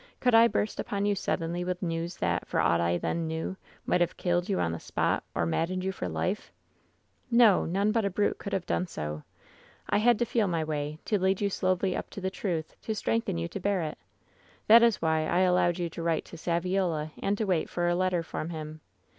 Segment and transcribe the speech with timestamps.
[0.19, 3.55] Could I burst upon you sud denly with news that, for aught I then knew,
[3.85, 6.51] might have killed you on the spot, or maddened you for life?
[7.31, 9.21] 1^0, none but a brute could have done so.
[9.87, 12.95] I had to feel my way; to lead you slowly up to the truth; to
[12.95, 13.99] strengthen you to bear it
[14.65, 17.93] That is why I allowed you to write to Saviola and to wait for a
[17.93, 18.81] letter from him.